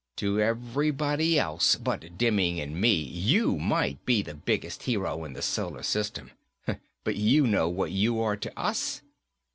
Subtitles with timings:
[0.15, 5.43] To everybody else, but Demming and me, you might be the biggest hero in the
[5.43, 6.31] Solar System.
[7.03, 9.03] But you know what you are to us?"